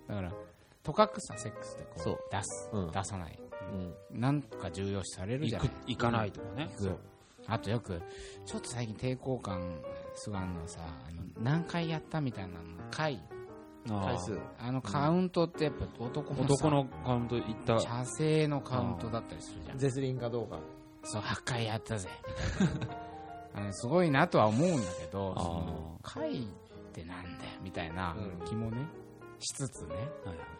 [0.08, 0.32] だから
[0.82, 2.14] とかくさセックスってこそう。
[2.14, 2.90] う出す、うん。
[2.92, 3.38] 出さない。
[4.12, 4.20] うん。
[4.20, 6.68] なんとか重要視されるじゃない行かないとかね。
[6.78, 6.96] 行く。
[7.48, 8.02] あとよく
[8.44, 9.80] ちょっと最近抵抗感
[10.14, 13.20] すがんのはさあの何回やったみたいなの回
[13.88, 17.80] 回数あのカウントってやっぱ男のさ男のカウント行った。
[17.80, 19.78] 射精のカウントだったりするじゃん。
[19.78, 20.58] ゼスリンかどうか。
[21.04, 22.08] そう8回やったぜ。
[23.54, 26.46] あのすごいなとは思うんだけどその回っ
[26.92, 28.46] てなんだよみたいなうん。
[28.46, 28.86] 気もね
[29.38, 30.06] しつつね、はい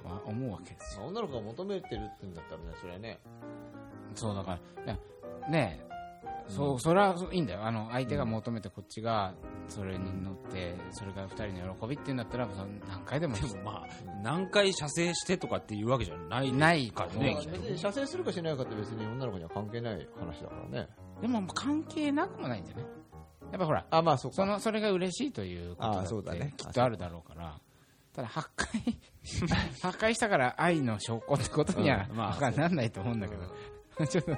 [0.05, 1.03] まあ、思うわけですよ。
[1.03, 3.21] まあ女の子が求めてるって言うんだったらねそれはね。
[4.15, 4.99] そうだからいや
[5.51, 5.96] ねえ
[6.49, 7.65] そうそれはいいんだよ。
[7.65, 9.35] あの相手が求めてこっちが
[9.69, 13.87] それに乗ってそれが二人の喜びっていうんだったら何回でもでもまあ、
[14.23, 20.89] 何回射精してとかっていうわけじゃないないからね別に射精するかしないかって別に女の子には関係ない話だからね。
[21.21, 22.85] でも関係なくもないんじゃない？
[23.53, 26.55] やっぱほらあまあそそのそれが嬉しいということだあそうだってね。
[26.57, 27.59] きっとあるだろうから。
[28.13, 28.69] ただ8回
[29.83, 34.31] 8回したから愛の証拠ってことには、うんまあまあ、なんないと思うんだけど、 ちょっと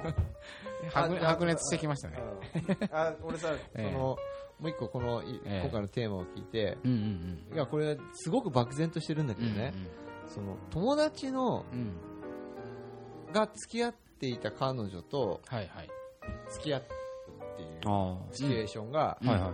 [0.91, 2.19] 白熱してきましたね。
[2.55, 2.95] うん。
[2.95, 3.91] あ俺さ、 ええ。
[3.91, 4.17] その
[4.59, 9.73] もう一個この、今回のテーマを聞いてうんうんいやこれすごく漠然としてるんだけうんどね、
[10.27, 11.63] その友達の
[13.31, 15.89] が付き合っていた彼女とはいはい。
[16.49, 19.29] 付き合っているあシチュエーションがうん。
[19.29, 19.31] あ。
[19.31, 19.51] はいはい。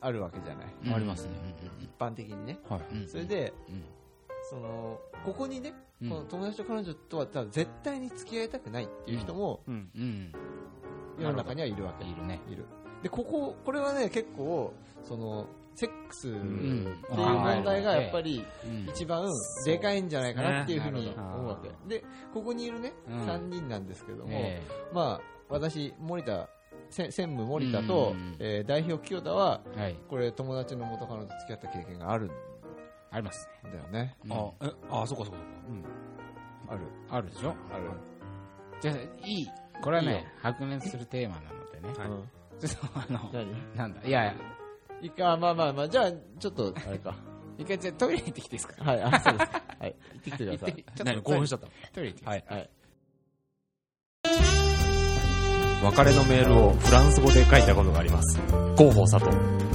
[0.00, 0.94] あるわけじゃない、うん。
[0.94, 1.32] ありますね。
[1.80, 2.58] 一般的にね。
[2.68, 3.08] はい。
[3.08, 3.84] それでうん。
[4.48, 6.08] そのここにね、うん。
[6.08, 9.90] この友達と彼女とは絶対に付き合いたくないっていう人もうん。
[9.94, 10.32] うん
[11.18, 12.26] 世の中にはいるわけ、いる。
[12.26, 12.64] ねいる
[13.02, 14.72] でこここれはね結構
[15.04, 16.44] そのセックスっていう
[17.10, 18.88] うん問題がやっぱりうん。
[18.90, 19.30] 一番
[19.64, 21.70] でかいんじゃないかなっていうふうに思うわけ。
[21.88, 22.04] で
[22.34, 23.20] ここにいるね、うん。
[23.26, 24.60] 3人なんですけども、え
[24.92, 26.48] まあ私森田
[26.90, 28.36] せ専務森田と、うん。
[28.40, 29.96] えー代表清田はえはい。
[30.08, 32.30] これ友達の元カノと付き合った経験があるん
[33.10, 33.70] ありますね。
[33.70, 34.32] だよねうん。
[34.32, 35.42] あ、え、あ、そこそこそ
[36.66, 36.68] こ。
[36.70, 36.80] ある。
[37.10, 37.54] あるでしょ？
[37.72, 37.84] ある、
[38.80, 39.46] じゃあいい
[39.82, 40.14] これはいいよ。
[40.14, 41.94] ね白熱するテーマなのでね。
[41.98, 42.08] はい。
[42.08, 43.76] うんちょっとあの何？
[43.76, 44.34] なんだいやいや。
[45.00, 47.14] いいかまあまあまあじゃあちょっとあれか。
[47.56, 48.84] 一回じゃあトイレ行ってきていいですか？
[48.84, 49.50] はいあそうです。
[49.80, 49.96] はい。
[50.14, 50.72] 行ってきてください。
[50.74, 52.44] ちょっと何興奮しちゃったトイレ行ってきてはい。
[52.48, 52.70] はい。
[55.84, 58.40] 別れのメールをフランス語で書いたことがあります。
[58.76, 59.67] 広報佐藤。